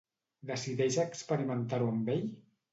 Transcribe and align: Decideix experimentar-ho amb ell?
Decideix 0.51 0.97
experimentar-ho 1.05 1.93
amb 1.95 2.13
ell? 2.19 2.29